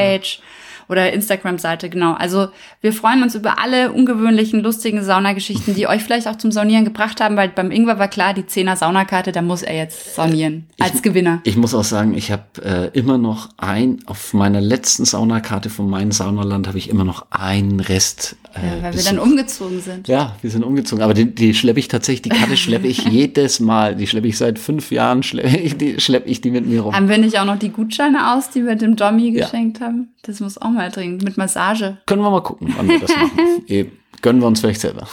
Oder 0.88 1.12
Instagram-Seite, 1.12 1.88
genau. 1.90 2.12
Also 2.14 2.48
wir 2.80 2.92
freuen 2.92 3.22
uns 3.22 3.34
über 3.34 3.58
alle 3.58 3.92
ungewöhnlichen, 3.92 4.60
lustigen 4.62 5.02
Saunageschichten, 5.04 5.74
die 5.74 5.86
euch 5.86 6.02
vielleicht 6.02 6.26
auch 6.28 6.36
zum 6.36 6.52
Saunieren 6.52 6.84
gebracht 6.84 7.20
haben, 7.20 7.36
weil 7.36 7.48
beim 7.48 7.70
Ingwer 7.70 7.98
war 7.98 8.08
klar, 8.08 8.34
die 8.34 8.42
10er 8.42 8.76
Saunakarte, 8.76 9.32
da 9.32 9.42
muss 9.42 9.62
er 9.62 9.76
jetzt 9.76 10.14
saunieren. 10.14 10.66
Als 10.78 11.02
Gewinner. 11.02 11.40
Ich 11.44 11.56
muss 11.56 11.74
auch 11.74 11.84
sagen, 11.84 12.14
ich 12.14 12.30
habe 12.30 12.42
äh, 12.64 12.98
immer 12.98 13.18
noch 13.18 13.50
ein, 13.56 13.98
auf 14.06 14.34
meiner 14.34 14.60
letzten 14.60 15.04
Saunakarte 15.04 15.70
von 15.70 15.88
meinem 15.88 16.12
Saunaland 16.12 16.66
habe 16.68 16.78
ich 16.78 16.88
immer 16.90 17.04
noch 17.04 17.26
einen 17.30 17.80
Rest. 17.80 18.36
Äh, 18.54 18.58
Ja, 18.66 18.72
weil 18.74 18.82
wir 18.82 18.90
Besuch. 18.92 19.10
dann 19.10 19.18
umgezogen 19.18 19.80
sind. 19.80 20.08
Ja, 20.08 20.36
wir 20.42 20.50
sind 20.50 20.62
umgezogen. 20.64 21.02
Aber 21.02 21.14
die, 21.14 21.26
die 21.34 21.54
schleppe 21.54 21.78
ich 21.80 21.88
tatsächlich, 21.88 22.22
die 22.22 22.28
Karte 22.38 22.56
schleppe 22.56 22.86
ich 22.86 23.04
jedes 23.08 23.60
Mal. 23.60 23.96
Die 23.96 24.06
schleppe 24.06 24.28
ich 24.28 24.36
seit 24.38 24.58
fünf 24.58 24.90
Jahren, 24.90 25.22
schleppe 25.22 25.56
ich 25.56 25.76
die, 25.76 26.00
schlepp 26.00 26.26
ich 26.26 26.40
die 26.40 26.50
mit 26.50 26.66
mir 26.66 26.82
rum. 26.82 26.94
Haben 26.94 27.08
wir 27.08 27.18
nicht 27.18 27.38
auch 27.38 27.44
noch 27.44 27.58
die 27.58 27.70
Gutscheine 27.70 28.32
aus, 28.34 28.50
die 28.50 28.64
wir 28.66 28.74
dem 28.76 28.96
Dommy 28.96 29.30
Ja. 29.30 29.44
geschenkt 29.44 29.80
haben? 29.80 30.11
Das 30.22 30.38
muss 30.38 30.56
auch 30.56 30.70
mal 30.70 30.90
dringend 30.90 31.24
mit 31.24 31.36
Massage. 31.36 31.98
Können 32.06 32.22
wir 32.22 32.30
mal 32.30 32.42
gucken, 32.42 32.72
wann 32.76 32.88
wir 32.88 33.00
das 33.00 33.10
machen. 33.10 33.38
Eben. 33.66 33.92
Gönnen 34.22 34.40
wir 34.40 34.46
uns 34.46 34.60
vielleicht 34.60 34.80
selber. 34.80 35.08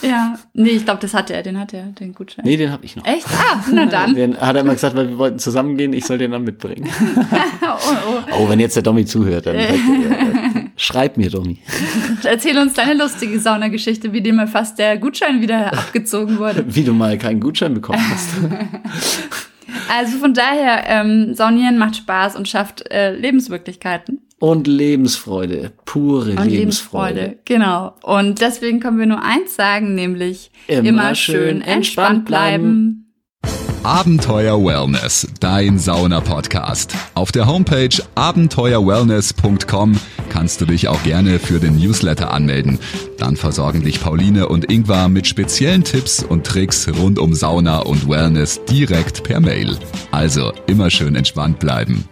Ja. 0.00 0.38
Nee, 0.54 0.70
ich 0.70 0.84
glaube, 0.86 0.98
das 1.02 1.12
hat 1.12 1.30
er, 1.30 1.42
den 1.42 1.58
hat 1.58 1.74
er, 1.74 1.88
den 1.88 2.14
Gutschein. 2.14 2.46
Nee, 2.46 2.56
den 2.56 2.72
habe 2.72 2.86
ich 2.86 2.96
noch. 2.96 3.04
Echt? 3.04 3.26
Ah, 3.26 3.62
na 3.70 3.84
dann. 3.90 4.14
Den 4.14 4.40
hat 4.40 4.56
er 4.56 4.62
immer 4.62 4.72
gesagt, 4.72 4.96
weil 4.96 5.10
wir 5.10 5.18
wollten 5.18 5.38
zusammengehen, 5.38 5.92
ich 5.92 6.06
soll 6.06 6.16
den 6.16 6.30
dann 6.30 6.42
mitbringen. 6.42 6.88
Oh, 7.68 7.78
oh. 8.08 8.22
Oh, 8.38 8.48
wenn 8.48 8.60
jetzt 8.60 8.76
der 8.76 8.82
Dommy 8.82 9.04
zuhört, 9.04 9.46
dann 9.46 9.56
äh, 9.56 9.74
schreib 10.76 11.16
mir, 11.16 11.28
Dommy. 11.30 11.58
Erzähl 12.22 12.56
uns 12.58 12.74
deine 12.74 12.94
lustige 12.94 13.40
Saunageschichte, 13.40 14.12
wie 14.12 14.20
dir 14.20 14.32
mal 14.32 14.46
fast 14.46 14.78
der 14.78 14.96
Gutschein 14.98 15.42
wieder 15.42 15.72
abgezogen 15.72 16.38
wurde. 16.38 16.64
Wie 16.68 16.84
du 16.84 16.94
mal 16.94 17.18
keinen 17.18 17.40
Gutschein 17.40 17.74
bekommen 17.74 18.00
hast. 18.08 18.30
Also 19.90 20.18
von 20.18 20.32
daher, 20.32 20.84
ähm, 20.86 21.34
Saunieren 21.34 21.76
macht 21.76 21.96
Spaß 21.96 22.36
und 22.36 22.48
schafft 22.48 22.88
äh, 22.90 23.14
Lebenswirklichkeiten. 23.14 24.20
Und 24.38 24.66
Lebensfreude, 24.66 25.72
pure 25.86 26.32
Und 26.32 26.46
Lebensfreude. 26.46 27.38
Genau. 27.46 27.94
Und 28.02 28.40
deswegen 28.42 28.80
können 28.80 28.98
wir 28.98 29.06
nur 29.06 29.22
eins 29.22 29.56
sagen, 29.56 29.94
nämlich 29.94 30.50
Immer 30.68 30.88
immer, 30.88 31.14
schön 31.14 31.34
schön 31.34 31.62
entspannt 31.62 31.76
entspannt 31.76 32.24
bleiben. 32.26 33.02
Abenteuer 33.86 34.58
Wellness, 34.64 35.28
dein 35.38 35.78
Sauna-Podcast. 35.78 36.92
Auf 37.14 37.30
der 37.30 37.46
Homepage 37.46 37.96
abenteuerwellness.com 38.16 40.00
kannst 40.28 40.60
du 40.60 40.66
dich 40.66 40.88
auch 40.88 41.00
gerne 41.04 41.38
für 41.38 41.60
den 41.60 41.76
Newsletter 41.76 42.32
anmelden. 42.32 42.80
Dann 43.16 43.36
versorgen 43.36 43.84
dich 43.84 44.00
Pauline 44.00 44.48
und 44.48 44.70
Ingvar 44.72 45.08
mit 45.08 45.28
speziellen 45.28 45.84
Tipps 45.84 46.24
und 46.24 46.44
Tricks 46.44 46.88
rund 46.98 47.20
um 47.20 47.32
Sauna 47.32 47.78
und 47.78 48.08
Wellness 48.08 48.60
direkt 48.64 49.22
per 49.22 49.38
Mail. 49.38 49.78
Also 50.10 50.52
immer 50.66 50.90
schön 50.90 51.14
entspannt 51.14 51.60
bleiben. 51.60 52.08